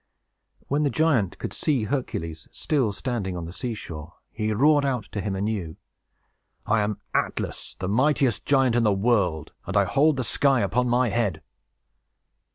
When 0.67 0.81
the 0.81 0.89
giant 0.89 1.37
could 1.37 1.53
see 1.53 1.83
Hercules 1.83 2.47
still 2.51 2.91
standing 2.91 3.37
on 3.37 3.45
the 3.45 3.53
sea 3.53 3.75
shore, 3.75 4.15
he 4.31 4.51
roared 4.51 4.83
out 4.83 5.03
to 5.11 5.21
him 5.21 5.35
anew. 5.35 5.77
"I 6.65 6.81
am 6.81 6.99
Atlas, 7.13 7.75
the 7.75 7.87
mightiest 7.87 8.43
giant 8.43 8.75
in 8.75 8.81
the 8.81 8.91
world! 8.91 9.53
And 9.67 9.77
I 9.77 9.83
hold 9.85 10.17
the 10.17 10.23
sky 10.23 10.61
upon 10.61 10.89
my 10.89 11.09
head!" 11.09 11.43